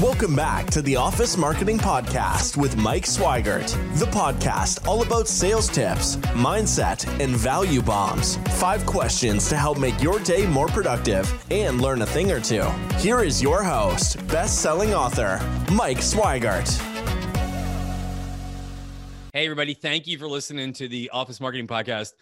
[0.00, 5.68] Welcome back to the Office Marketing Podcast with Mike Swigert, the podcast all about sales
[5.68, 8.36] tips, mindset, and value bombs.
[8.58, 12.62] Five questions to help make your day more productive and learn a thing or two.
[12.96, 15.38] Here is your host, best selling author,
[15.70, 16.80] Mike Swigert.
[19.34, 19.74] Hey, everybody.
[19.74, 22.14] Thank you for listening to the Office Marketing Podcast.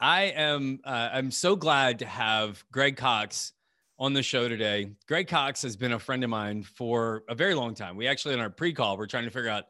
[0.00, 3.52] I am uh, I'm so glad to have Greg Cox
[3.98, 4.90] on the show today.
[5.06, 7.96] Greg Cox has been a friend of mine for a very long time.
[7.96, 9.64] We actually in our pre-call we're trying to figure out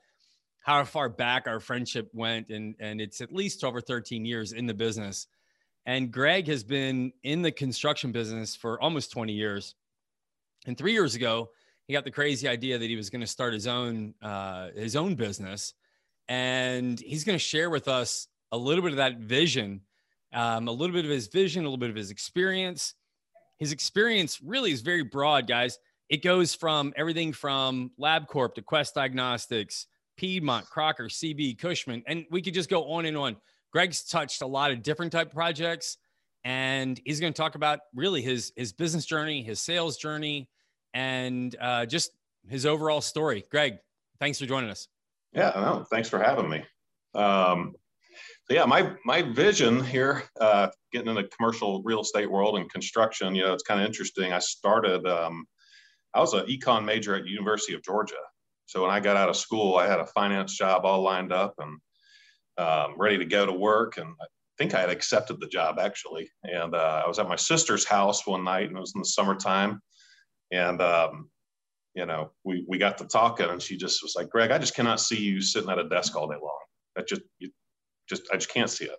[0.60, 4.52] how far back our friendship went, and and it's at least 12 or 13 years
[4.52, 5.28] in the business.
[5.84, 9.76] And Greg has been in the construction business for almost 20 years.
[10.66, 11.50] And three years ago,
[11.86, 14.96] he got the crazy idea that he was going to start his own uh, his
[14.96, 15.74] own business,
[16.28, 19.82] and he's going to share with us a little bit of that vision,
[20.32, 22.95] um, a little bit of his vision, a little bit of his experience
[23.59, 25.78] his experience really is very broad, guys.
[26.09, 32.43] It goes from everything from LabCorp to Quest Diagnostics, Piedmont, Crocker, CB, Cushman, and we
[32.43, 33.37] could just go on and on.
[33.73, 35.98] Greg's touched a lot of different type of projects,
[36.45, 40.48] and he's going to talk about really his his business journey, his sales journey,
[40.95, 42.13] and uh, just
[42.48, 43.45] his overall story.
[43.51, 43.79] Greg,
[44.20, 44.88] thanks for joining us.
[45.32, 46.65] Yeah, no, thanks for having me.
[47.15, 47.74] Um,
[48.48, 52.70] so yeah, my my vision here, uh, getting in the commercial real estate world and
[52.70, 54.32] construction, you know, it's kind of interesting.
[54.32, 55.46] I started, um,
[56.14, 58.14] I was an econ major at University of Georgia.
[58.66, 61.54] So when I got out of school, I had a finance job all lined up
[61.58, 61.78] and
[62.58, 63.96] um, ready to go to work.
[63.96, 64.26] And I
[64.58, 66.30] think I had accepted the job actually.
[66.44, 69.08] And uh, I was at my sister's house one night, and it was in the
[69.08, 69.80] summertime.
[70.52, 71.30] And um,
[71.97, 74.76] you know, we we got to talking, and she just was like, "Greg, I just
[74.76, 76.60] cannot see you sitting at a desk all day long.
[76.94, 77.50] That just you,
[78.09, 78.99] just I just can't see it.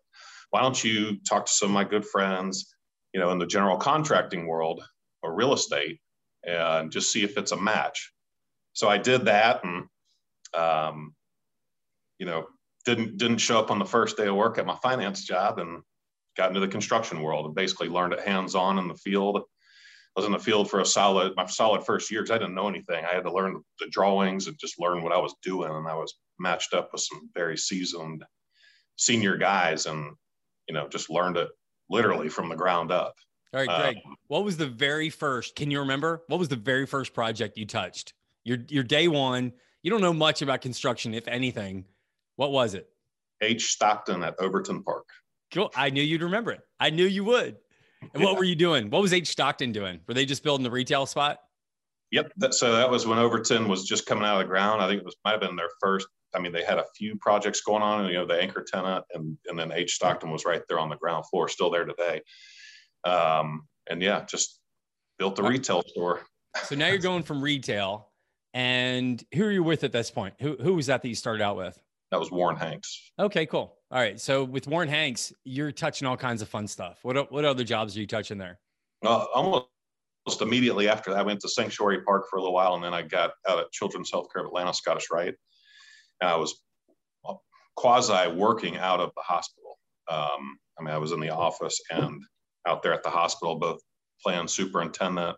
[0.49, 2.73] Why don't you talk to some of my good friends,
[3.13, 4.81] you know, in the general contracting world
[5.23, 5.99] or real estate,
[6.43, 8.11] and just see if it's a match.
[8.73, 9.85] So I did that, and
[10.53, 11.15] um,
[12.19, 12.47] you know,
[12.85, 15.81] didn't didn't show up on the first day of work at my finance job, and
[16.37, 19.37] got into the construction world and basically learned it hands on in the field.
[19.37, 22.55] I was in the field for a solid my solid first year because I didn't
[22.55, 23.03] know anything.
[23.03, 25.95] I had to learn the drawings and just learn what I was doing, and I
[25.95, 28.23] was matched up with some very seasoned
[28.97, 30.15] senior guys and
[30.67, 31.49] you know just learned it
[31.89, 33.15] literally from the ground up.
[33.53, 36.23] All right greg um, what was the very first can you remember?
[36.27, 38.13] What was the very first project you touched?
[38.43, 39.53] Your your day one
[39.83, 41.85] you don't know much about construction if anything.
[42.35, 42.89] What was it?
[43.41, 43.71] H.
[43.71, 45.07] Stockton at overton park.
[45.53, 45.71] Cool.
[45.75, 46.61] I knew you'd remember it.
[46.79, 47.57] I knew you would.
[48.13, 48.89] And what were you doing?
[48.89, 49.27] What was h.
[49.27, 50.01] Stockton doing?
[50.07, 51.39] Were they just building the retail spot?
[52.11, 52.31] Yep.
[52.37, 54.81] That, so that was when Overton was just coming out of the ground.
[54.81, 56.07] I think it was might have been their first
[56.37, 59.37] I mean, they had a few projects going on, you know, the anchor tenant, and
[59.47, 62.21] and then H Stockton was right there on the ground floor, still there today.
[63.03, 64.59] Um, and yeah, just
[65.17, 66.21] built the retail store.
[66.63, 68.11] so now you're going from retail,
[68.53, 70.35] and who are you with at this point?
[70.39, 71.79] Who who was that that you started out with?
[72.11, 73.11] That was Warren Hanks.
[73.19, 73.75] Okay, cool.
[73.91, 74.19] All right.
[74.19, 76.99] So with Warren Hanks, you're touching all kinds of fun stuff.
[77.01, 78.59] What what other jobs are you touching there?
[79.01, 79.65] Well, almost
[80.41, 83.01] immediately after that, I went to Sanctuary Park for a little while, and then I
[83.01, 85.35] got out at Children's Healthcare of Atlanta Scottish Rite
[86.21, 86.61] and I was
[87.75, 89.77] quasi working out of the hospital.
[90.09, 92.21] Um, I mean, I was in the office and
[92.67, 93.79] out there at the hospital, both
[94.23, 95.37] playing superintendent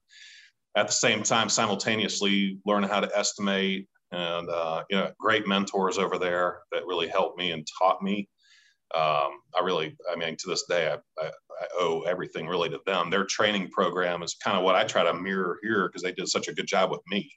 [0.76, 5.98] at the same time, simultaneously learning how to estimate and, uh, you know, great mentors
[5.98, 8.28] over there that really helped me and taught me.
[8.96, 12.80] Um, I really, I mean, to this day, I, I, I, owe everything really to
[12.88, 13.12] them.
[13.12, 16.28] Their training program is kind of what I try to mirror here because they did
[16.28, 17.30] such a good job with me.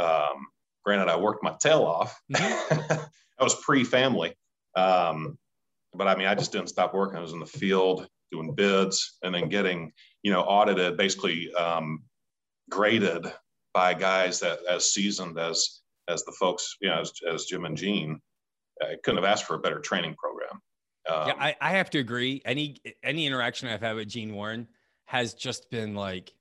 [0.00, 0.46] Um,
[0.86, 2.20] Granted, I worked my tail off.
[2.32, 3.00] Mm-hmm.
[3.38, 4.34] I was pre-family,
[4.76, 5.36] um,
[5.92, 7.18] but I mean, I just didn't stop working.
[7.18, 9.92] I was in the field doing bids and then getting,
[10.22, 12.04] you know, audited, basically um,
[12.70, 13.26] graded
[13.74, 17.76] by guys that as seasoned as as the folks, you know, as, as Jim and
[17.76, 18.20] Gene.
[18.80, 20.60] I couldn't have asked for a better training program.
[21.10, 22.42] Um, yeah, I, I have to agree.
[22.44, 24.68] Any any interaction I've had with Gene Warren
[25.06, 26.32] has just been like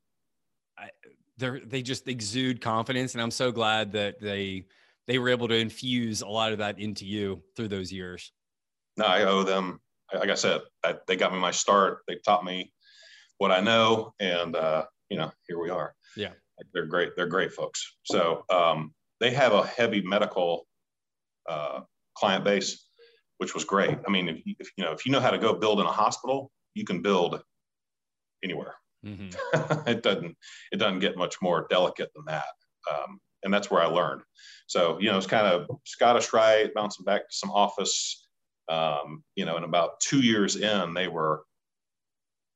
[1.37, 4.65] they they just exude confidence, and I'm so glad that they
[5.07, 8.31] they were able to infuse a lot of that into you through those years.
[8.97, 9.79] No, I owe them.
[10.13, 11.99] Like I said, I, they got me my start.
[12.07, 12.71] They taught me
[13.37, 15.93] what I know, and uh, you know, here we are.
[16.15, 16.31] Yeah,
[16.73, 17.15] they're great.
[17.15, 17.95] They're great folks.
[18.03, 20.67] So um, they have a heavy medical
[21.49, 21.81] uh,
[22.15, 22.87] client base,
[23.37, 23.97] which was great.
[24.07, 25.91] I mean, if, if you know if you know how to go build in a
[25.91, 27.41] hospital, you can build
[28.43, 28.75] anywhere.
[29.05, 29.87] Mm-hmm.
[29.87, 30.35] it doesn't
[30.71, 32.45] it doesn't get much more delicate than that.
[32.91, 34.21] Um, and that's where I learned.
[34.67, 38.27] So you know, it's kind of Scottish Rite, bouncing back to some office.
[38.67, 41.43] Um, you know, and about two years in, they were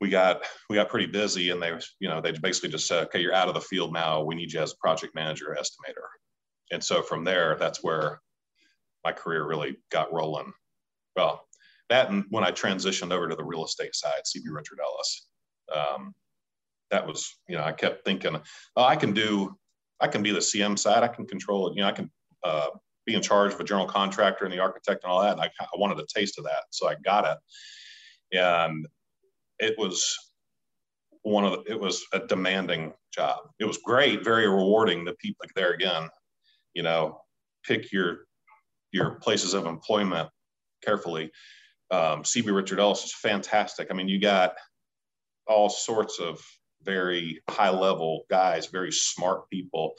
[0.02, 3.20] we got we got pretty busy and they you know they basically just said okay
[3.22, 6.08] you're out of the field now we need you as a project manager estimator
[6.72, 8.22] and so from there that's where
[9.04, 10.52] my career really got rolling
[11.16, 11.46] well
[11.90, 15.28] that and when i transitioned over to the real estate side cb richard ellis
[15.76, 16.14] um,
[16.92, 18.36] that was you know i kept thinking
[18.76, 19.56] oh i can do
[20.00, 22.10] i can be the cm side i can control it you know i can
[22.44, 22.68] uh,
[23.06, 25.50] be in charge of a general contractor and the architect and all that and I,
[25.62, 27.38] I wanted a taste of that so i got it
[28.38, 28.88] and
[29.60, 30.16] it was
[31.24, 33.40] one of the, it was a demanding job.
[33.60, 35.06] It was great, very rewarding.
[35.06, 36.10] The people like there again,
[36.74, 37.22] you know,
[37.66, 38.26] pick your
[38.92, 40.30] your places of employment
[40.84, 41.32] carefully.
[41.92, 43.88] Um, CB Richard Ellis is fantastic.
[43.92, 44.54] I mean, you got
[45.48, 46.40] all sorts of
[46.84, 49.94] very high level guys, very smart people.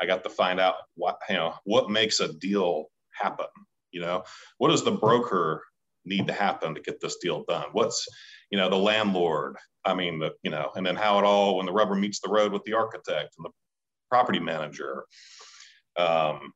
[0.00, 3.46] I got to find out what you know what makes a deal happen.
[3.92, 4.24] You know,
[4.58, 5.62] what does the broker
[6.04, 7.66] need to happen to get this deal done?
[7.72, 8.06] What's
[8.54, 9.56] you know, the landlord.
[9.84, 12.30] I mean, the, you know, and then how it all, when the rubber meets the
[12.30, 13.50] road with the architect and the
[14.08, 15.04] property manager,
[15.96, 16.52] um,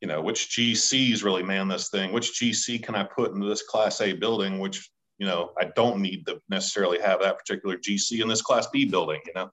[0.00, 2.12] you know, which GCs really man this thing?
[2.12, 4.58] Which GC can I put into this class A building?
[4.58, 8.66] Which, you know, I don't need to necessarily have that particular GC in this class
[8.72, 9.50] B building, you know?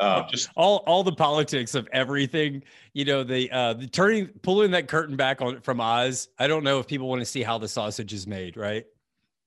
[0.00, 2.62] Uh, just all all the politics of everything.
[2.92, 6.28] You know, the uh, the turning pulling that curtain back on from Oz.
[6.38, 8.84] I don't know if people want to see how the sausage is made, right?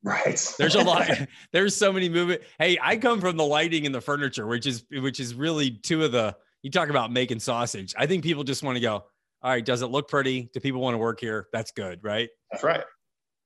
[0.03, 0.53] Right.
[0.57, 1.09] There's a lot.
[1.51, 2.41] there's so many movement.
[2.57, 6.03] Hey, I come from the lighting and the furniture, which is which is really two
[6.03, 6.35] of the.
[6.61, 7.93] You talk about making sausage.
[7.97, 9.05] I think people just want to go.
[9.41, 10.49] All right, does it look pretty?
[10.53, 11.47] Do people want to work here?
[11.53, 12.29] That's good, right?
[12.51, 12.83] That's right.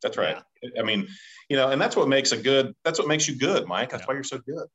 [0.04, 0.38] That's right.
[0.62, 0.82] Yeah.
[0.82, 1.08] I mean,
[1.50, 2.74] you know, and that's what makes a good.
[2.84, 3.90] That's what makes you good, Mike.
[3.90, 4.08] That's yeah.
[4.08, 4.68] why you're so good.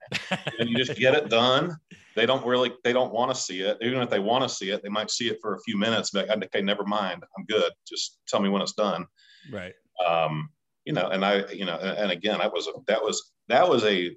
[0.59, 1.77] and you just get it done.
[2.17, 2.73] They don't really.
[2.83, 3.79] They don't want to see it.
[3.81, 6.11] Even if they want to see it, they might see it for a few minutes.
[6.11, 7.23] But okay, never mind.
[7.39, 7.73] I'm good.
[7.87, 9.07] Just tell me when it's done.
[9.53, 9.75] Right.
[10.05, 10.51] Um,
[10.85, 13.85] you know, and I, you know, and again, that was a, that was that was
[13.85, 14.17] a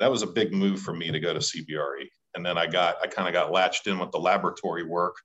[0.00, 2.06] that was a big move for me to go to CBRE.
[2.34, 5.16] And then I got I kind of got latched in with the laboratory work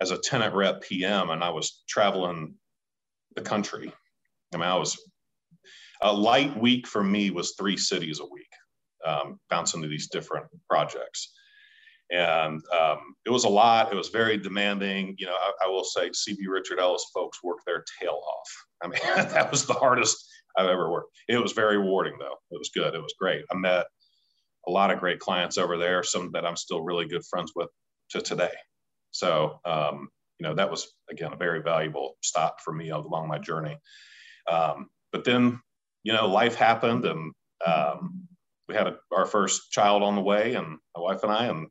[0.00, 2.54] as a tenant rep PM, and I was traveling
[3.36, 3.92] the country.
[4.54, 4.98] I mean, I was
[6.02, 8.50] a light week for me was three cities a week,
[9.06, 11.32] um, bouncing to these different projects.
[12.10, 13.90] And um, it was a lot.
[13.90, 15.14] It was very demanding.
[15.18, 18.48] You know, I, I will say CB Richard Ellis folks worked their tail off.
[18.82, 19.00] I mean,
[19.32, 21.16] that was the hardest I've ever worked.
[21.28, 22.36] It was very rewarding, though.
[22.50, 22.94] It was good.
[22.94, 23.44] It was great.
[23.50, 23.86] I met
[24.68, 27.68] a lot of great clients over there, some that I'm still really good friends with
[28.10, 28.52] to today.
[29.10, 30.08] So, um,
[30.38, 33.76] you know, that was, again, a very valuable stop for me along my journey.
[34.50, 35.60] Um, but then,
[36.02, 37.32] you know, life happened and
[37.66, 38.26] um,
[38.68, 41.68] we had a, our first child on the way, and my wife and I, and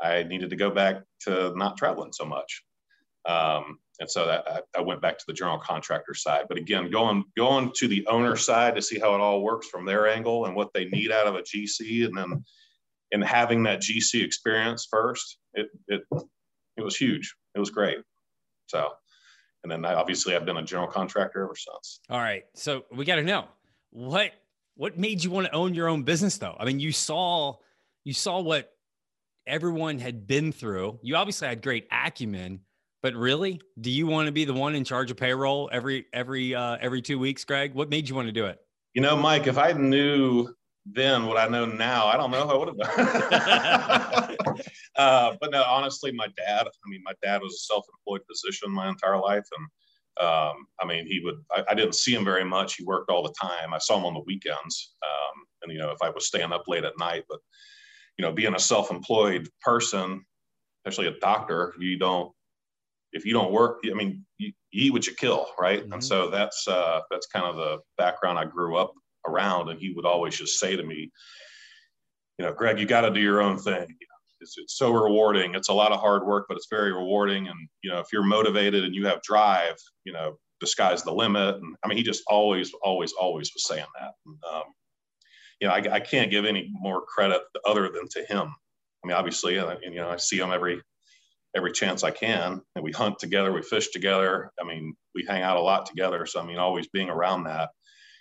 [0.00, 2.62] I needed to go back to not traveling so much.
[3.24, 6.46] Um, and so that, I, I, went back to the general contractor side.
[6.48, 9.86] But again, going going to the owner side to see how it all works from
[9.86, 12.44] their angle and what they need out of a GC, and then
[13.12, 16.02] and having that GC experience first, it it
[16.76, 17.36] it was huge.
[17.54, 17.98] It was great.
[18.66, 18.88] So,
[19.62, 22.00] and then I, obviously I've been a general contractor ever since.
[22.10, 23.46] All right, so we got to know
[23.90, 24.32] what
[24.74, 26.56] what made you want to own your own business, though.
[26.58, 27.56] I mean, you saw
[28.04, 28.72] you saw what
[29.46, 30.98] everyone had been through.
[31.02, 32.60] You obviously had great acumen
[33.02, 36.54] but really, do you want to be the one in charge of payroll every every
[36.54, 37.74] uh, every two weeks, Greg?
[37.74, 38.60] What made you want to do it?
[38.94, 40.48] You know, Mike, if I knew
[40.84, 42.78] then what I know now, I don't know if I would have
[44.46, 44.56] done.
[44.96, 46.66] uh, but no, honestly, my dad.
[46.66, 51.06] I mean, my dad was a self-employed physician my entire life, and um, I mean,
[51.06, 51.36] he would.
[51.52, 52.74] I, I, didn't see him very much.
[52.74, 53.72] He worked all the time.
[53.72, 56.64] I saw him on the weekends, um, and you know, if I was staying up
[56.66, 57.24] late at night.
[57.28, 57.38] But
[58.18, 60.24] you know, being a self-employed person,
[60.84, 62.32] especially a doctor, you don't
[63.12, 65.82] if you don't work, I mean, you, you eat what you kill, right?
[65.82, 65.92] Mm-hmm.
[65.92, 68.92] And so that's uh, that's kind of the background I grew up
[69.26, 69.68] around.
[69.68, 71.10] And he would always just say to me,
[72.38, 73.86] you know, Greg, you got to do your own thing.
[74.40, 75.54] It's, it's so rewarding.
[75.54, 77.46] It's a lot of hard work, but it's very rewarding.
[77.48, 81.12] And you know, if you're motivated and you have drive, you know, the sky's the
[81.12, 81.56] limit.
[81.56, 84.12] And I mean, he just always, always, always was saying that.
[84.26, 84.62] And, um,
[85.60, 88.48] you know, I, I can't give any more credit other than to him.
[89.04, 90.80] I mean, obviously, and, you know, I see him every
[91.54, 92.60] every chance I can.
[92.74, 94.50] And we hunt together, we fish together.
[94.60, 96.24] I mean, we hang out a lot together.
[96.26, 97.70] So I mean, always being around that,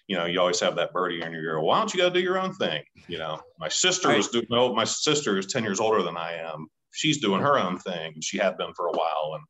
[0.07, 1.59] you know, you always have that birdie in your ear.
[1.59, 2.83] Why don't you go do your own thing?
[3.07, 4.17] You know, my sister right.
[4.17, 4.47] was doing.
[4.49, 6.67] No, my sister is ten years older than I am.
[6.91, 8.15] She's doing her own thing.
[8.21, 9.43] She had been for a while, and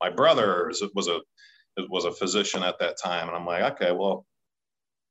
[0.00, 1.20] my brother was a
[1.88, 3.28] was a physician at that time.
[3.28, 4.26] And I'm like, okay, well,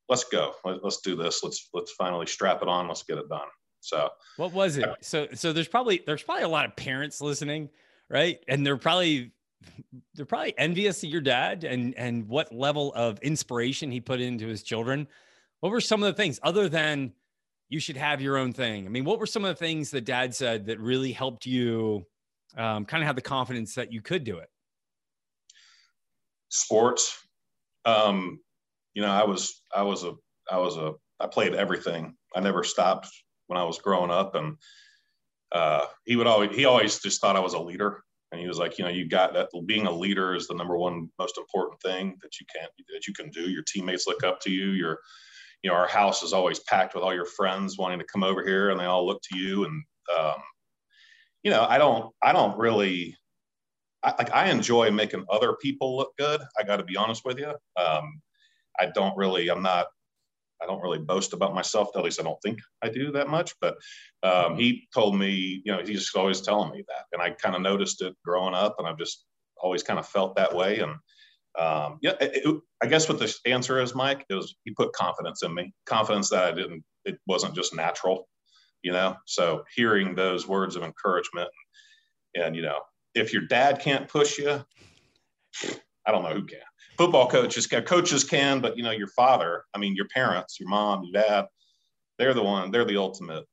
[0.10, 0.54] let's go.
[0.64, 1.44] Let's do this.
[1.44, 2.88] Let's let's finally strap it on.
[2.88, 3.48] Let's get it done.
[3.80, 4.88] So what was it?
[5.02, 7.70] So so there's probably there's probably a lot of parents listening
[8.12, 8.44] right?
[8.48, 9.32] And they're probably
[10.16, 14.48] they're probably envious of your dad and and what level of inspiration he put into
[14.48, 15.08] his children.
[15.60, 17.14] What were some of the things other than
[17.72, 18.86] you should have your own thing.
[18.86, 22.06] I mean, what were some of the things that dad said that really helped you
[22.58, 24.50] um, kind of have the confidence that you could do it?
[26.50, 27.18] Sports.
[27.86, 28.42] Um,
[28.94, 30.16] you know, I was, I was a,
[30.52, 32.14] I was a, I played everything.
[32.36, 33.08] I never stopped
[33.48, 34.36] when I was growing up.
[34.36, 34.58] And
[35.54, 38.04] uh, he would always, he always just thought I was a leader.
[38.32, 40.78] And he was like, you know, you got that being a leader is the number
[40.78, 43.50] one most important thing that you can't, that you can do.
[43.50, 44.70] Your teammates look up to you.
[44.70, 45.00] Your,
[45.64, 48.44] you know, our house is always packed with all your friends wanting to come over
[48.44, 49.66] here and they all look to you.
[49.66, 49.84] And,
[50.18, 50.42] um,
[51.44, 53.18] you know, I don't, I don't really,
[54.04, 56.42] I, like, I enjoy making other people look good.
[56.58, 57.54] I got to be honest with you.
[57.76, 58.22] Um,
[58.80, 59.88] I don't really, I'm not,
[60.62, 61.90] I don't really boast about myself.
[61.96, 63.54] At least I don't think I do that much.
[63.60, 63.76] But
[64.24, 67.56] um, he told me, you know, he's just always telling me that, and I kind
[67.56, 69.26] of noticed it growing up, and I've just
[69.58, 70.80] always kind of felt that way.
[70.80, 70.92] And
[71.60, 75.44] um, yeah, it, it, I guess what the answer is, Mike, is he put confidence
[75.44, 78.28] in me, confidence that I didn't, it wasn't just natural,
[78.84, 79.16] you know.
[79.26, 81.50] So hearing those words of encouragement,
[82.36, 82.80] and, and you know,
[83.16, 84.64] if your dad can't push you,
[86.06, 86.60] I don't know who can
[87.02, 91.04] football coaches coaches can but you know your father i mean your parents your mom
[91.04, 91.48] your dad
[92.20, 93.44] they're the one they're the ultimate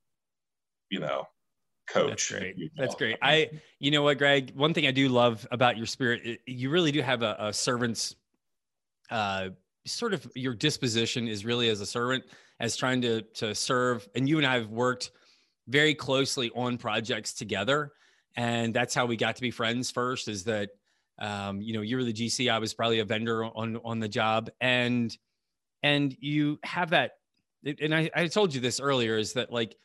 [0.91, 1.27] you know
[1.89, 2.29] coach.
[2.29, 2.59] That's great.
[2.59, 2.71] You know.
[2.77, 3.17] that's great.
[3.23, 4.53] i you know what greg?
[4.55, 8.15] One thing i do love about your spirit you really do have a, a servant's
[9.11, 9.49] uh
[9.87, 12.25] sort of your disposition is really as a servant
[12.61, 14.07] as trying to to serve.
[14.15, 15.11] And you and i have worked
[15.69, 17.93] very closely on projects together.
[18.37, 20.71] And that's how we got to be friends first is that
[21.19, 24.09] um, you know you were the gc i was probably a vendor on on the
[24.09, 24.51] job.
[24.61, 25.17] And
[25.83, 27.13] and you have that
[27.65, 29.77] and I, I told you this earlier is that like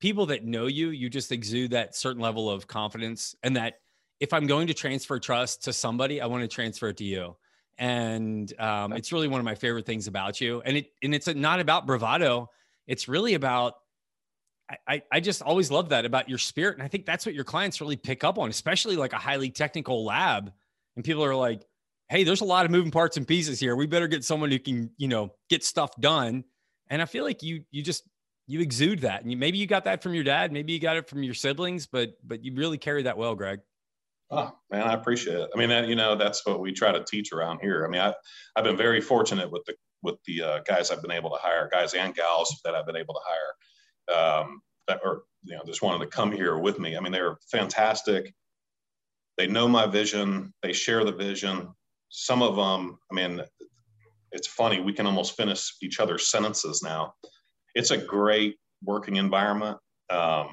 [0.00, 3.80] people that know you you just exude that certain level of confidence and that
[4.20, 7.36] if i'm going to transfer trust to somebody i want to transfer it to you.
[7.78, 10.62] And um, it's really one of my favorite things about you.
[10.64, 12.50] And it and it's not about bravado.
[12.86, 13.74] It's really about
[14.88, 16.74] I, I just always love that about your spirit.
[16.74, 19.50] And I think that's what your clients really pick up on, especially like a highly
[19.50, 20.52] technical lab
[20.96, 21.62] and people are like,
[22.08, 23.76] hey, there's a lot of moving parts and pieces here.
[23.76, 26.44] We better get someone who can, you know, get stuff done.
[26.88, 28.04] And I feel like you you just
[28.46, 29.22] you exude that.
[29.22, 31.34] And you, maybe you got that from your dad, maybe you got it from your
[31.34, 33.60] siblings, but but you really carry that well, Greg.
[34.30, 35.50] Oh man, I appreciate it.
[35.54, 37.84] I mean, that, you know, that's what we try to teach around here.
[37.84, 38.14] I mean, I
[38.56, 41.68] I've been very fortunate with the with the uh, guys I've been able to hire,
[41.70, 45.82] guys and gals that I've been able to hire, um, that or you know just
[45.82, 46.96] wanted to come here with me.
[46.96, 48.32] I mean, they're fantastic
[49.36, 50.52] they know my vision.
[50.62, 51.68] They share the vision.
[52.08, 53.42] Some of them i mean
[54.32, 57.14] it's funny we can almost finish each other's sentences now.
[57.74, 59.78] It's a great working environment
[60.10, 60.48] um,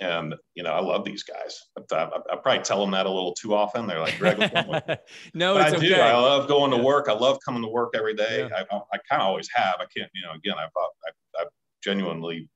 [0.00, 1.60] and you know i love these guys.
[1.76, 3.86] I, I, I, probably tell them that a little too often.
[3.86, 4.38] They're like greg
[5.34, 5.94] no i do.
[5.94, 7.08] i love going to work.
[7.08, 8.48] I love coming to work every day.
[8.50, 8.64] Yeah.
[8.70, 9.76] i, I kind of always have.
[9.78, 11.52] I can't you know again i've, I've, I've
[11.84, 12.48] genuinely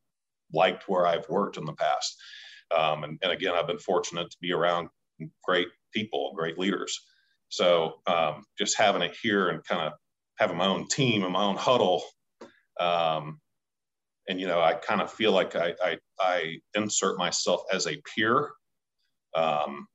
[0.52, 2.16] liked where i've worked in the past.
[2.76, 4.88] Um, and, and again i've been fortunate to be around
[5.42, 6.98] great people, great leaders.
[7.48, 9.92] So um, just having it here and kind of
[10.38, 12.02] having my own team and my own huddle.
[12.80, 13.40] Um,
[14.28, 18.00] and, you know, I kind of feel like I, I, I, insert myself as a
[18.14, 18.50] peer.
[19.36, 19.86] Um,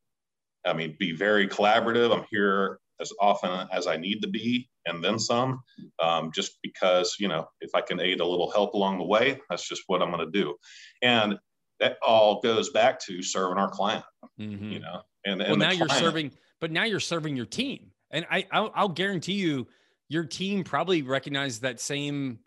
[0.66, 2.16] I mean, be very collaborative.
[2.16, 5.62] I'm here as often as I need to be and then some,
[6.02, 9.40] um, just because, you know, if I can aid a little help along the way,
[9.50, 10.56] that's just what I'm going to do.
[11.02, 11.38] And
[11.80, 14.04] that all goes back to serving our client,
[14.40, 14.72] mm-hmm.
[14.72, 17.92] you know, and, and well, now you're serving, but now you're serving your team.
[18.12, 19.68] And I, I'll, I'll guarantee you,
[20.08, 22.40] your team probably recognizes that same,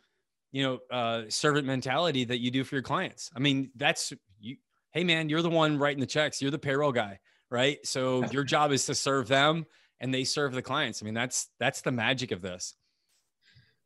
[0.51, 3.31] you know, uh, servant mentality that you do for your clients.
[3.35, 4.57] I mean, that's you.
[4.91, 6.43] Hey, man, you're the one writing the checks.
[6.43, 7.21] You're the payroll guy,
[7.51, 7.79] right?
[7.85, 9.65] So your job is to serve them,
[10.01, 11.03] and they serve the clients.
[11.03, 12.75] I mean, that's that's the magic of this.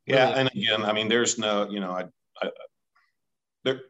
[0.07, 0.41] Yeah, really.
[0.41, 2.05] and again, I mean, there's no, you know, I,
[2.43, 2.50] I
[3.65, 3.81] there,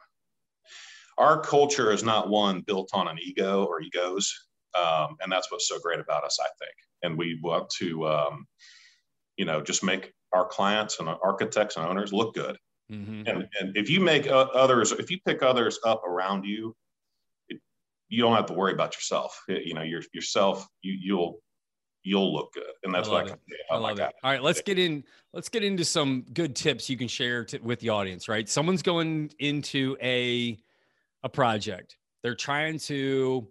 [1.18, 4.32] our culture is not one built on an ego or egos.
[4.75, 6.75] Um, and that's what's so great about us, I think.
[7.02, 8.46] And we want to, um,
[9.37, 12.58] you know, just make our clients and our architects and owners look good.
[12.92, 13.23] Mm-hmm.
[13.26, 16.75] And, and if you make others, if you pick others up around you,
[17.49, 17.58] it,
[18.08, 19.42] you don't have to worry about yourself.
[19.49, 21.40] You know, your, yourself, you, you'll,
[22.02, 22.64] you'll look good.
[22.85, 23.56] And that's I what I can say.
[23.70, 24.12] I love it.
[24.23, 25.04] All right, let's get in.
[25.32, 28.28] Let's get into some good tips you can share to, with the audience.
[28.28, 30.58] Right, someone's going into a
[31.23, 31.96] a project.
[32.23, 33.49] They're trying to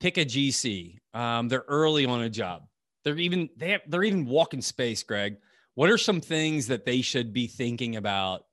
[0.00, 0.98] pick a GC.
[1.14, 2.62] Um, they're early on a job.
[3.04, 5.02] They're even they have, they're even walking space.
[5.02, 5.36] Greg,
[5.74, 8.44] what are some things that they should be thinking about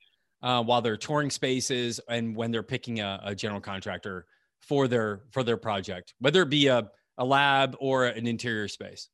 [0.42, 4.26] uh, while they're touring spaces and when they're picking a, a, general contractor
[4.62, 9.10] for their for their project, whether it be a a lab or an interior space?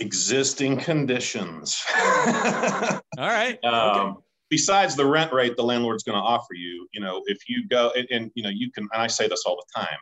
[0.00, 1.80] Existing conditions.
[1.94, 3.58] All right.
[3.64, 7.48] Um, okay besides the rent rate the landlord's going to offer you, you know, if
[7.48, 9.98] you go and, and, you know, you can, and I say this all the time,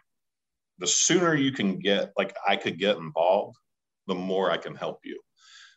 [0.78, 3.56] the sooner you can get, like I could get involved,
[4.06, 5.20] the more I can help you.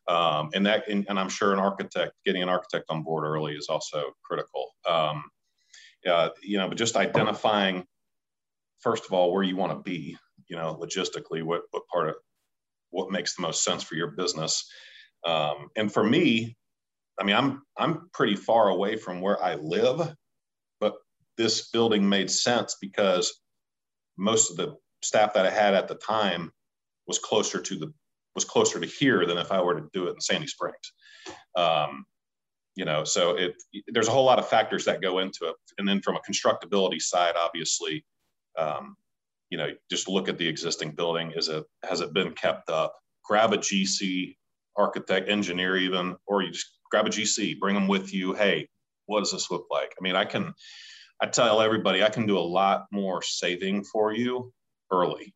[0.08, 3.54] Um, and that, and, and, I'm sure an architect, getting an architect on board early
[3.54, 4.72] is also critical.
[4.90, 5.24] Um,
[6.08, 7.86] uh, you know, but just identifying,
[8.80, 12.16] first of all, where you want to be, you know, logistically, what, what part of,
[12.90, 14.68] what makes the most sense for your business.
[15.24, 16.58] Um, and for me,
[17.20, 20.16] I mean, I'm I'm pretty far away from where I live,
[20.80, 20.96] but
[21.38, 23.42] this building made sense because
[24.18, 26.52] most of the staff that I had at the time
[27.08, 27.94] was closer to the
[28.36, 30.94] was closer to here than if I were to do it in Sandy Springs.
[31.56, 32.06] Um,
[32.76, 33.56] you know, so it
[33.88, 37.02] there's a whole lot of factors that go into it, and then from a constructability
[37.02, 38.06] side, obviously,
[38.58, 38.96] um,
[39.50, 41.34] you know, just look at the existing building.
[41.36, 42.96] Is it has it been kept up?
[43.24, 44.36] Grab a GC
[44.78, 48.34] architect, engineer, even, or you just grab a GC, bring them with you.
[48.34, 48.68] Hey,
[49.06, 49.94] what does this look like?
[50.00, 50.54] I mean, I can,
[51.22, 54.52] I tell everybody, I can do a lot more saving for you
[54.92, 55.34] early.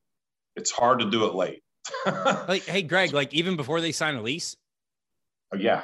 [0.55, 1.62] It's hard to do it late.
[2.05, 4.55] like, hey, Greg, like even before they sign a lease?
[5.53, 5.83] Oh, yeah,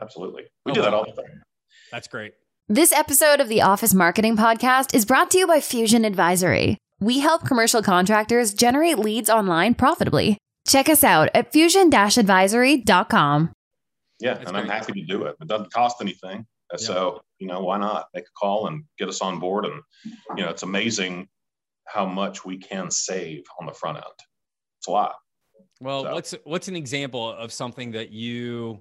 [0.00, 0.44] absolutely.
[0.64, 1.42] We oh, do that all the time.
[1.90, 2.32] That's great.
[2.68, 6.78] This episode of the Office Marketing Podcast is brought to you by Fusion Advisory.
[7.00, 10.38] We help commercial contractors generate leads online profitably.
[10.66, 13.52] Check us out at fusion-advisory.com.
[14.22, 14.56] Yeah, That's and.
[14.56, 15.36] I'm happy to do it.
[15.40, 16.46] It doesn't cost anything.
[16.72, 16.78] Yeah.
[16.78, 19.66] So, you know, why not make a call and get us on board?
[19.66, 19.82] And,
[20.36, 21.28] you know, it's amazing
[21.86, 24.06] how much we can save on the front end.
[24.78, 25.14] It's a lot.
[25.80, 26.14] Well, so.
[26.14, 28.80] what's what's an example of something that you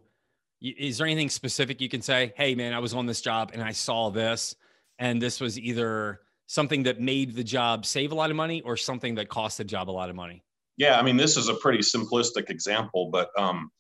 [0.61, 3.63] is there anything specific you can say, "Hey man, I was on this job and
[3.63, 4.55] I saw this
[4.99, 8.77] and this was either something that made the job save a lot of money or
[8.77, 10.43] something that cost the job a lot of money?"
[10.77, 13.71] Yeah, I mean, this is a pretty simplistic example, but um,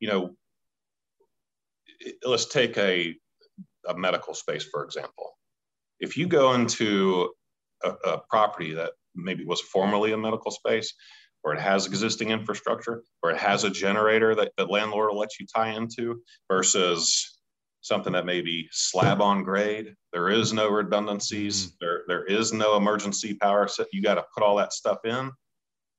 [0.00, 0.34] you know,
[2.24, 3.14] let's take a,
[3.88, 5.32] a medical space, for example.
[6.00, 7.30] If you go into
[7.82, 10.92] a, a property that maybe was formerly a medical space,
[11.42, 15.38] or it has existing infrastructure, or it has a generator that the landlord will let
[15.38, 17.38] you tie into, versus
[17.82, 19.94] something that may be slab on grade.
[20.12, 21.66] There is no redundancies.
[21.66, 21.72] Mm.
[21.80, 23.88] There, there is no emergency power set.
[23.92, 25.30] You got to put all that stuff in,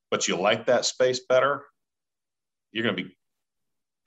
[0.09, 1.63] but you like that space better.
[2.71, 3.15] You're going to be,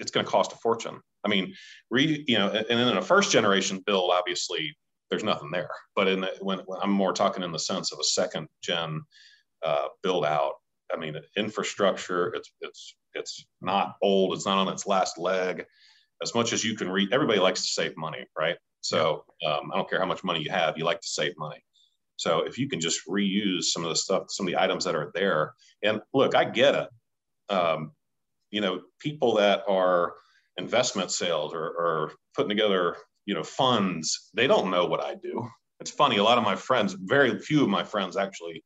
[0.01, 1.01] it's going to cost a fortune.
[1.29, 1.55] I mean,
[1.91, 4.75] re, you know, and in a first generation build, obviously
[5.11, 5.71] there's nothing there.
[5.95, 9.03] But in the, when, when, I'm more talking in the sense of a second gen
[9.63, 10.55] uh, build out,
[10.93, 14.35] I mean, infrastructure, it's it's it's not old.
[14.35, 15.67] It's not on its last leg.
[16.23, 18.57] As much as you can read, everybody likes to save money, right?
[18.81, 21.63] So um, I don't care how much money you have, you like to save money.
[22.17, 24.97] So if you can just reuse some of the stuff, some of the items that
[24.97, 26.89] are there, and look, I get it.
[27.55, 27.93] Um,
[28.51, 30.15] you know, people that are
[30.59, 35.49] investment sales or, or putting together you know funds they don't know what i do.
[35.81, 38.63] It's funny a lot of my friends very few of my friends actually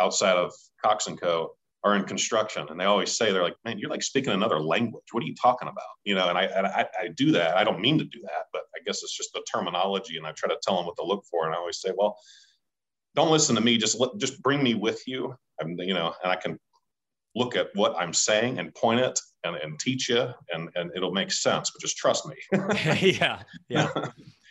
[0.00, 0.52] outside of
[0.84, 1.54] cox and co
[1.84, 5.04] are in construction and they always say they're like man you're like speaking another language.
[5.12, 5.94] What are you talking about?
[6.04, 7.56] You know and I, and I, I do that.
[7.56, 10.32] I don't mean to do that but i guess it's just the terminology and i
[10.32, 12.18] try to tell them what to look for and i always say well
[13.16, 13.78] don't listen to me.
[13.78, 15.34] Just just bring me with you.
[15.60, 16.58] I'm, you know and i can
[17.36, 21.12] look at what i'm saying and point it and, and teach you and, and it'll
[21.12, 22.34] make sense, but just trust me.
[23.18, 23.42] yeah.
[23.68, 23.90] Yeah.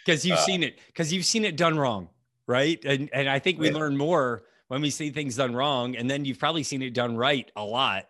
[0.06, 2.10] Cause you've uh, seen it, cause you've seen it done wrong.
[2.48, 2.84] Right.
[2.86, 3.76] And, and I think we yeah.
[3.76, 5.96] learn more when we see things done wrong.
[5.96, 8.06] And then you've probably seen it done right a lot,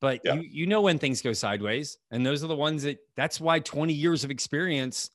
[0.00, 0.34] but yeah.
[0.34, 3.58] you, you know, when things go sideways and those are the ones that that's why
[3.58, 5.10] 20 years of experience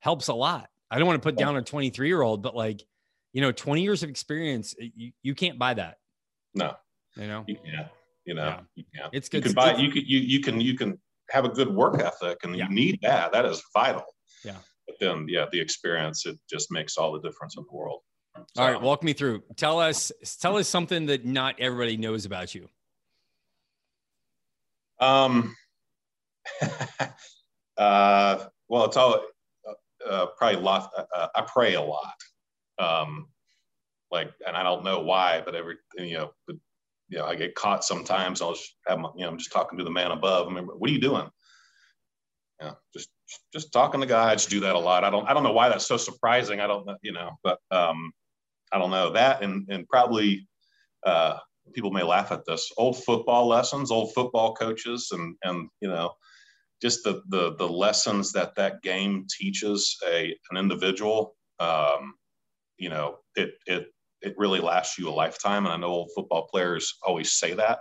[0.00, 0.68] helps a lot.
[0.90, 2.82] I don't want to put down a 23 year old, but like,
[3.32, 5.98] you know, 20 years of experience, you, you can't buy that.
[6.54, 6.74] No,
[7.16, 7.86] you know, yeah.
[8.24, 9.08] You know, yeah.
[9.12, 9.38] it's good.
[9.38, 9.76] You can buy.
[9.76, 10.98] You can you you can you can
[11.30, 12.68] have a good work ethic, and yeah.
[12.68, 13.32] you need that.
[13.32, 14.04] That is vital.
[14.44, 14.56] Yeah.
[14.86, 18.00] But then, yeah, the experience it just makes all the difference in the world.
[18.54, 19.42] So, all right, walk me through.
[19.56, 22.68] Tell us tell us something that not everybody knows about you.
[25.00, 25.54] Um.
[27.76, 28.46] uh.
[28.68, 29.20] Well, it's all
[29.68, 30.90] uh, uh probably a lot.
[30.96, 32.14] Uh, uh, I pray a lot.
[32.78, 33.26] Um.
[34.10, 36.58] Like, and I don't know why, but every you know, the
[37.12, 38.40] you know, I get caught sometimes.
[38.40, 40.48] I'll just have my, you know, I'm just talking to the man above.
[40.48, 41.28] I mean, what are you doing?
[42.58, 43.10] Yeah, just
[43.52, 44.30] just talking to God.
[44.30, 45.04] I just do that a lot.
[45.04, 46.60] I don't I don't know why that's so surprising.
[46.60, 48.12] I don't you know, but um,
[48.72, 50.48] I don't know that and and probably
[51.04, 51.36] uh,
[51.74, 52.72] people may laugh at this.
[52.78, 56.12] Old football lessons, old football coaches, and and you know,
[56.80, 61.36] just the the the lessons that that game teaches a an individual.
[61.60, 62.14] Um,
[62.78, 63.88] you know, it it
[64.22, 65.64] it really lasts you a lifetime.
[65.64, 67.80] And I know old football players always say that.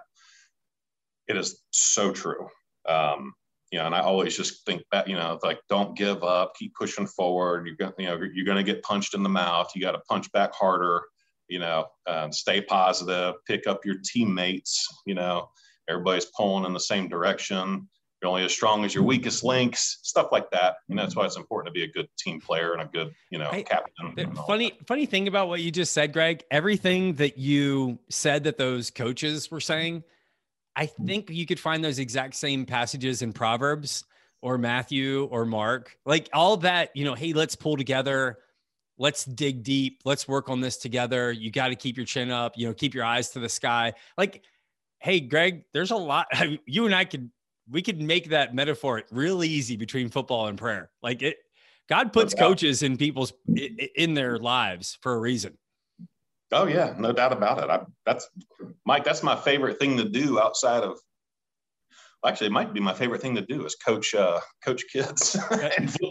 [1.28, 2.48] It is so true.
[2.88, 3.34] Um,
[3.72, 6.74] you know, and I always just think that, you know, like don't give up, keep
[6.76, 7.66] pushing forward.
[7.66, 9.72] You're gonna, you know, you're to get punched in the mouth.
[9.74, 11.02] You got to punch back harder.
[11.48, 13.36] You know, um, stay positive.
[13.48, 14.86] Pick up your teammates.
[15.06, 15.50] You know,
[15.90, 17.88] everybody's pulling in the same direction.
[18.22, 20.00] You're only as strong as your weakest links.
[20.04, 20.76] Stuff like that.
[20.88, 23.12] You know, that's why it's important to be a good team player and a good,
[23.30, 24.36] you know, I, captain.
[24.48, 26.44] Funny, funny thing about what you just said, Greg.
[26.52, 30.04] Everything that you said that those coaches were saying
[30.76, 31.06] I mm-hmm.
[31.06, 34.04] think you could find those exact same passages in Proverbs
[34.42, 35.98] or Matthew or Mark.
[36.06, 38.40] Like all that, you know, hey, let's pull together.
[38.98, 40.02] Let's dig deep.
[40.06, 41.32] Let's work on this together.
[41.32, 43.94] You got to keep your chin up, you know, keep your eyes to the sky.
[44.18, 44.44] Like,
[45.00, 46.28] hey, Greg, there's a lot.
[46.66, 47.30] You and I could,
[47.70, 50.90] we could make that metaphor real easy between football and prayer.
[51.02, 51.38] Like it,
[51.90, 53.34] God puts coaches in people's,
[53.96, 55.58] in their lives for a reason.
[56.52, 57.70] Oh yeah, no doubt about it.
[57.70, 58.30] I, that's
[58.86, 59.06] Mike.
[59.06, 61.00] That's my favorite thing to do outside of.
[62.26, 65.38] Actually, it might be my favorite thing to do is coach uh, coach kids.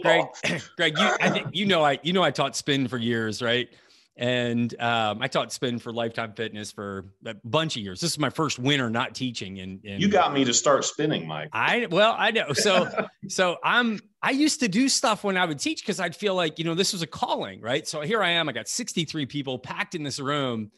[0.01, 0.25] Greg,
[0.77, 3.69] Greg, you I think you know I you know I taught spin for years, right?
[4.17, 8.01] And um, I taught spin for Lifetime Fitness for a bunch of years.
[8.01, 9.59] This is my first winter not teaching.
[9.59, 11.49] And you got me to start spinning, Mike.
[11.53, 12.53] I well, I know.
[12.53, 12.89] So
[13.29, 16.59] so I'm I used to do stuff when I would teach because I'd feel like
[16.59, 17.87] you know this was a calling, right?
[17.87, 18.49] So here I am.
[18.49, 20.71] I got 63 people packed in this room,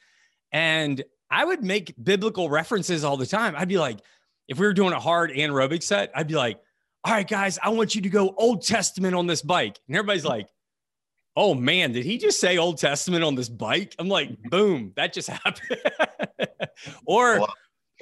[0.52, 3.56] and I would make biblical references all the time.
[3.58, 4.00] I'd be like,
[4.48, 6.60] if we were doing a hard anaerobic set, I'd be like,
[7.04, 10.24] all right, guys, I want you to go Old Testament on this bike, and everybody's
[10.24, 10.48] like
[11.36, 13.96] oh man, did he just say Old Testament on this bike?
[14.00, 15.82] I'm like, boom, that just happened.
[17.06, 17.48] or,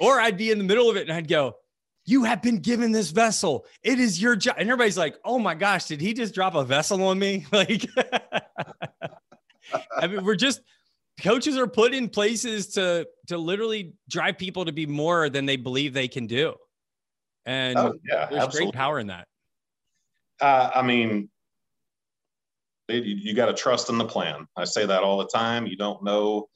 [0.00, 1.56] or I'd be in the middle of it and I'd go,
[2.04, 3.64] you have been given this vessel.
[3.82, 4.56] It is your job.
[4.58, 7.46] And everybody's like, oh my gosh, did he just drop a vessel on me?
[7.52, 7.86] Like,
[9.96, 10.60] I mean, we're just,
[11.22, 15.56] coaches are put in places to, to literally drive people to be more than they
[15.56, 16.54] believe they can do.
[17.46, 18.72] And oh, yeah, there's absolutely.
[18.72, 19.28] great power in that.
[20.40, 21.30] Uh, I mean,
[22.88, 24.46] you, you got to trust in the plan.
[24.56, 25.66] I say that all the time.
[25.66, 26.48] You don't know.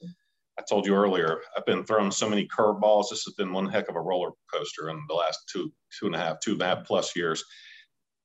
[0.59, 3.09] I told you earlier, I've been thrown so many curveballs.
[3.09, 6.15] This has been one heck of a roller coaster in the last two, two and
[6.15, 7.43] a half, two and a half plus years.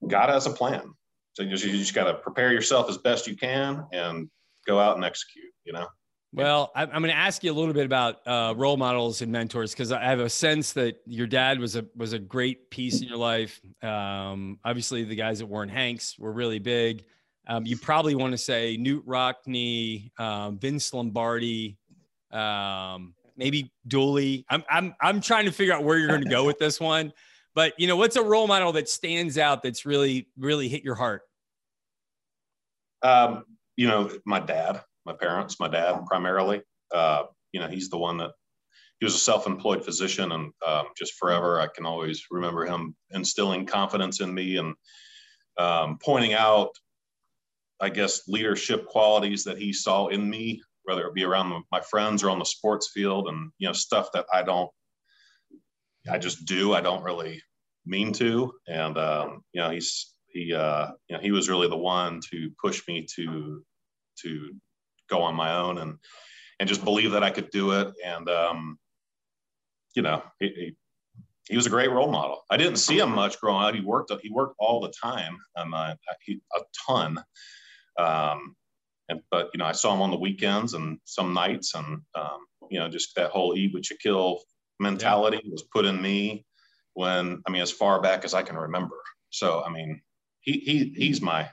[0.07, 0.95] God has a plan.
[1.35, 4.29] So you just, just got to prepare yourself as best you can and
[4.67, 5.87] go out and execute, you know?
[6.35, 9.73] Well, I'm going to ask you a little bit about uh, role models and mentors
[9.73, 13.09] because I have a sense that your dad was a was a great piece in
[13.09, 13.61] your life.
[13.83, 17.05] Um, obviously, the guys at Warren Hanks were really big.
[17.47, 21.77] Um, you probably want to say Knute Rockne, um, Vince Lombardi,
[22.31, 24.45] um, maybe Dooley.
[24.49, 27.13] I'm, I'm, I'm trying to figure out where you're going to go with this one.
[27.55, 30.95] But, you know, what's a role model that stands out that's really, really hit your
[30.95, 31.23] heart?
[33.03, 33.45] Um,
[33.77, 36.63] you know, my dad, my parents, my dad primarily.
[36.95, 38.31] Uh, you know, he's the one that
[39.03, 43.67] he was a self-employed physician and um, just forever i can always remember him instilling
[43.67, 44.75] confidence in me and
[45.59, 46.71] um, pointing out
[47.83, 52.23] I guess, leadership qualities that he saw in me, whether it be around my friends
[52.23, 54.71] or on the sports field, and you know, stuff that I don't,
[56.09, 56.75] I just do.
[56.75, 57.43] I don't really
[57.85, 61.77] mean to, and um, you know, he's he, uh, you know, he was really the
[61.77, 63.63] one to push me to
[64.23, 64.55] to
[65.11, 65.99] go on my own and
[66.61, 68.79] and just believe that I could do it, and um,
[69.97, 70.77] you know, he, he
[71.49, 72.45] he was a great role model.
[72.49, 73.75] I didn't see him much growing up.
[73.75, 77.19] He worked he worked all the time, um, uh, he, a ton,
[77.99, 78.57] um,
[79.09, 82.47] and, but you know, I saw him on the weekends and some nights, and um,
[82.71, 84.41] you know, just that whole "eat what you kill"
[84.81, 85.51] mentality yeah.
[85.51, 86.45] was put in me
[86.95, 88.97] when I mean, as far back as I can remember.
[89.31, 90.01] So I mean,
[90.41, 91.51] he he he's my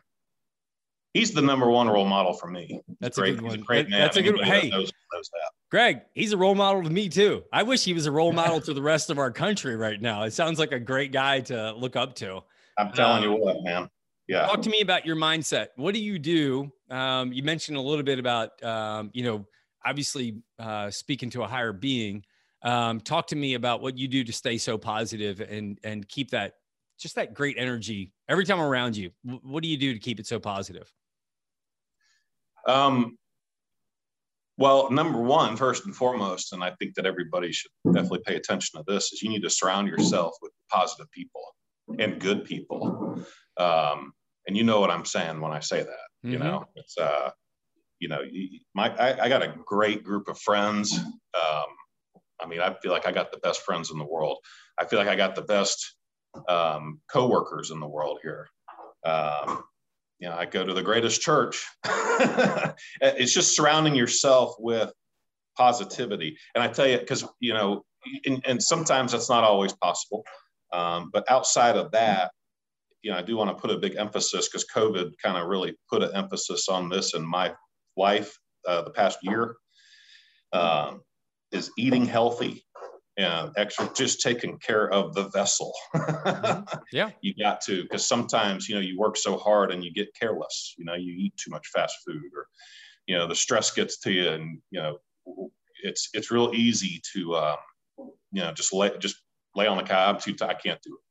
[1.13, 2.81] he's the number one role model for me.
[2.99, 3.33] That's great.
[3.33, 3.55] a good one.
[3.55, 3.99] A great man.
[3.99, 4.45] That's a good one.
[4.45, 5.29] Hey, knows, knows
[5.71, 7.43] Greg, he's a role model to me too.
[7.53, 10.23] I wish he was a role model to the rest of our country right now.
[10.23, 12.41] It sounds like a great guy to look up to.
[12.77, 13.89] I'm telling um, you what, man
[14.29, 14.45] yeah.
[14.45, 15.69] Talk to me about your mindset.
[15.75, 16.71] What do you do?
[16.91, 19.47] Um, you mentioned a little bit about, um, you know,
[19.83, 22.23] obviously uh, speaking to a higher being.
[22.61, 26.29] Um, talk to me about what you do to stay so positive and and keep
[26.31, 26.55] that
[26.99, 29.09] just that great energy every time around you.
[29.23, 30.93] What do you do to keep it so positive?
[32.67, 33.17] Um,
[34.57, 38.77] well, number one, first and foremost, and I think that everybody should definitely pay attention
[38.77, 41.41] to this, is you need to surround yourself with positive people
[41.97, 43.23] and good people.
[43.57, 44.11] Um,
[44.47, 45.87] and you know what I'm saying when I say that.
[46.25, 46.31] Mm-hmm.
[46.31, 47.31] You know, it's uh,
[47.99, 48.21] you know,
[48.73, 50.97] my I, I, got a great group of friends.
[50.97, 51.65] Um,
[52.41, 54.37] I mean, I feel like I got the best friends in the world.
[54.77, 55.95] I feel like I got the best
[56.47, 58.49] um, coworkers in the world here.
[59.05, 59.63] Um,
[60.19, 61.65] you know, I go to the greatest church.
[63.01, 64.91] it's just surrounding yourself with
[65.57, 66.37] positivity.
[66.55, 67.83] And I tell you, because you know,
[68.25, 70.23] and, and sometimes that's not always possible.
[70.71, 72.31] Um, but outside of that,
[73.01, 75.75] you know, I do want to put a big emphasis because COVID kind of really
[75.89, 77.53] put an emphasis on this in my
[77.95, 79.55] life uh, the past year.
[80.51, 81.01] Um,
[81.51, 82.63] is eating healthy
[83.17, 85.73] and extra, just taking care of the vessel.
[86.91, 90.13] yeah, you got to because sometimes you know you work so hard and you get
[90.19, 90.75] careless.
[90.77, 92.47] You know, you eat too much fast food, or
[93.07, 94.97] you know the stress gets to you, and you know
[95.83, 97.57] it's it's real easy to um,
[98.31, 99.17] you know just lay just
[99.55, 100.15] lay on the couch.
[100.27, 101.08] I'm too I can't do it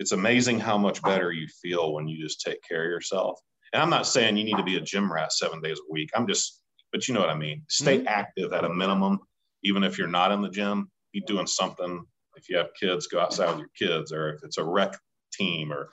[0.00, 3.38] it's amazing how much better you feel when you just take care of yourself.
[3.72, 6.08] And I'm not saying you need to be a gym rat seven days a week.
[6.14, 7.62] I'm just, but you know what I mean.
[7.68, 8.08] Stay mm-hmm.
[8.08, 9.18] active at a minimum,
[9.62, 10.90] even if you're not in the gym.
[11.12, 12.02] Be doing something.
[12.34, 14.96] If you have kids, go outside with your kids, or if it's a rec
[15.34, 15.90] team or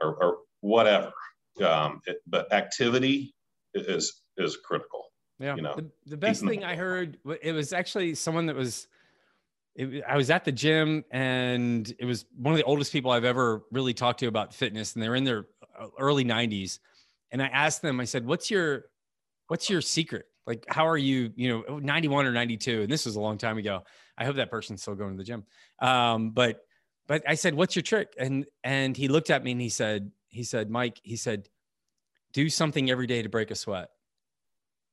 [0.00, 1.12] or, or whatever.
[1.64, 3.34] Um, it, but activity
[3.74, 5.06] is is critical.
[5.40, 5.56] Yeah.
[5.56, 8.86] You know, the, the best thing I heard it was actually someone that was
[9.78, 13.24] it, I was at the gym and it was one of the oldest people I've
[13.24, 15.46] ever really talked to about fitness, and they're in their
[15.80, 16.80] uh, early 90s.
[17.30, 18.86] And I asked them, I said, "What's your,
[19.46, 20.26] what's your secret?
[20.46, 21.32] Like, how are you?
[21.36, 23.84] You know, 91 or 92?" And this was a long time ago.
[24.16, 25.44] I hope that person's still going to the gym.
[25.78, 26.60] Um, but,
[27.06, 30.10] but I said, "What's your trick?" And and he looked at me and he said,
[30.26, 31.48] he said, Mike, he said,
[32.32, 33.90] "Do something every day to break a sweat."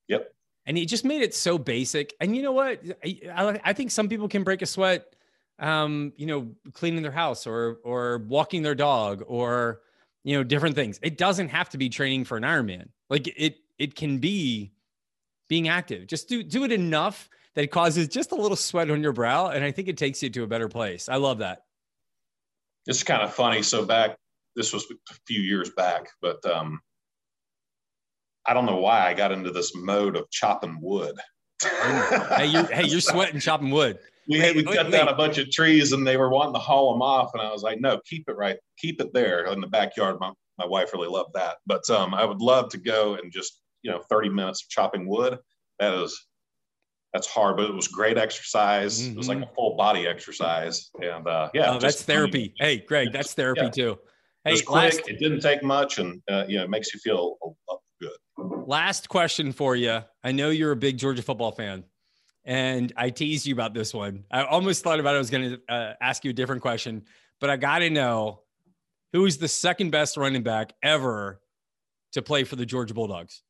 [0.09, 2.13] Yep and he just made it so basic.
[2.19, 2.81] And you know what?
[3.03, 5.15] I, I think some people can break a sweat,
[5.59, 9.81] um, you know, cleaning their house or or walking their dog or
[10.23, 10.99] you know different things.
[11.01, 12.89] It doesn't have to be training for an Ironman.
[13.09, 14.71] Like it it can be
[15.47, 16.07] being active.
[16.07, 19.47] Just do do it enough that it causes just a little sweat on your brow,
[19.47, 21.07] and I think it takes you to a better place.
[21.07, 21.63] I love that.
[22.87, 23.61] It's kind of funny.
[23.63, 24.17] So back,
[24.55, 26.81] this was a few years back, but um,
[28.47, 31.15] I don't know why I got into this mode of chopping wood.
[31.63, 33.99] hey, you're hey, you're sweating chopping wood.
[34.27, 36.91] We had, we cut down a bunch of trees and they were wanting to haul
[36.91, 39.67] them off, and I was like, no, keep it right, keep it there in the
[39.67, 40.17] backyard.
[40.19, 43.61] My my wife really loved that, but um, I would love to go and just
[43.83, 45.37] you know 30 minutes of chopping wood.
[45.77, 46.25] That is
[47.15, 49.01] that's hard, but it was great exercise.
[49.01, 49.11] Mm-hmm.
[49.11, 49.49] It was like mm-hmm.
[49.51, 52.53] a full body exercise, and uh, yeah, oh, that's therapy.
[52.57, 53.69] Hey, Greg, that's therapy yeah.
[53.69, 53.99] too.
[54.43, 57.37] Hey, it, quick, it didn't take much, and uh, you know, it makes you feel.
[58.37, 60.01] Last question for you.
[60.23, 61.85] I know you're a big Georgia football fan,
[62.43, 64.25] and I teased you about this one.
[64.29, 65.17] I almost thought about it.
[65.17, 67.03] I was going to uh, ask you a different question,
[67.39, 68.41] but I got to know
[69.13, 71.39] who is the second best running back ever
[72.11, 73.41] to play for the Georgia Bulldogs.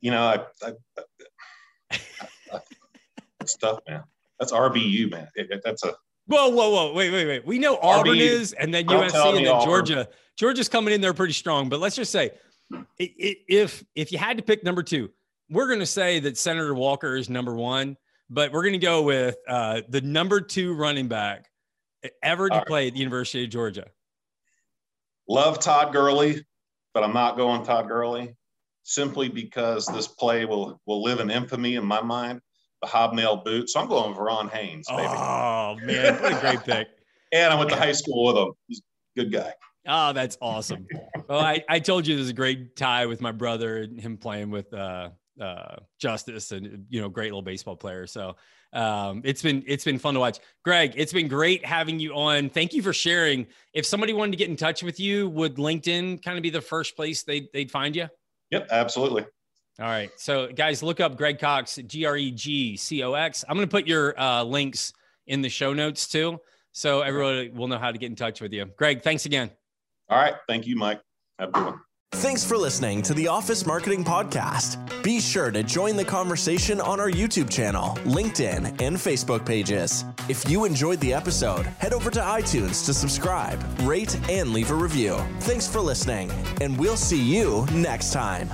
[0.00, 0.72] You know, I, I,
[2.52, 2.60] I,
[3.38, 4.02] that's tough, man.
[4.38, 5.28] That's RBU, man.
[5.34, 5.94] It, it, that's a
[6.26, 6.92] Whoa, whoa, whoa!
[6.94, 7.46] Wait, wait, wait.
[7.46, 9.66] We know Auburn is, and then USC, and then Auburn.
[9.66, 10.08] Georgia.
[10.36, 11.68] Georgia's coming in there pretty strong.
[11.68, 12.30] But let's just say,
[12.98, 15.10] if if you had to pick number two,
[15.50, 17.96] we're going to say that Senator Walker is number one,
[18.30, 21.46] but we're going to go with uh, the number two running back
[22.22, 23.86] ever to play at the University of Georgia.
[25.28, 26.44] Love Todd Gurley,
[26.92, 28.34] but I'm not going Todd Gurley
[28.82, 32.40] simply because this play will will live in infamy in my mind
[32.84, 33.70] the hobnail boot.
[33.70, 35.02] So I'm going Verron Haynes, baby.
[35.08, 36.88] Oh man, what a great pick!
[37.32, 38.52] and I went to high school with him.
[38.68, 38.82] He's
[39.16, 39.52] a good guy.
[39.86, 40.86] Oh, that's awesome.
[41.28, 44.50] well, I, I told you there's a great tie with my brother and him playing
[44.50, 48.06] with uh, uh, Justice and you know great little baseball player.
[48.06, 48.36] So
[48.72, 50.38] um, it's been it's been fun to watch.
[50.64, 52.50] Greg, it's been great having you on.
[52.50, 53.46] Thank you for sharing.
[53.72, 56.60] If somebody wanted to get in touch with you, would LinkedIn kind of be the
[56.60, 58.08] first place they they'd find you?
[58.50, 59.24] Yep, absolutely.
[59.80, 60.10] All right.
[60.16, 63.44] So, guys, look up Greg Cox, G R E G C O X.
[63.48, 64.92] I'm going to put your uh, links
[65.26, 66.38] in the show notes too.
[66.72, 68.66] So everybody will know how to get in touch with you.
[68.76, 69.50] Greg, thanks again.
[70.08, 70.34] All right.
[70.48, 71.00] Thank you, Mike.
[71.38, 71.80] Have a good one.
[72.12, 75.02] Thanks for listening to the Office Marketing Podcast.
[75.02, 80.04] Be sure to join the conversation on our YouTube channel, LinkedIn, and Facebook pages.
[80.28, 84.74] If you enjoyed the episode, head over to iTunes to subscribe, rate, and leave a
[84.74, 85.16] review.
[85.40, 88.48] Thanks for listening, and we'll see you next time.